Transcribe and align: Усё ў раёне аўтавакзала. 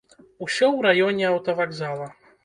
Усё 0.45 0.69
ў 0.71 0.79
раёне 0.85 1.27
аўтавакзала. 1.31 2.09